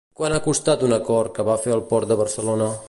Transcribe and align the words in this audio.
Quant 0.19 0.33
ha 0.35 0.39
costat 0.45 0.85
un 0.87 0.95
acord 0.97 1.35
que 1.37 1.47
va 1.51 1.59
fer 1.67 1.77
el 1.77 1.87
Port 1.93 2.13
de 2.13 2.21
Barcelona? 2.25 2.77